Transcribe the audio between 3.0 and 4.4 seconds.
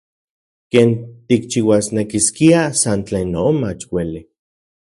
tlen non mach ueli.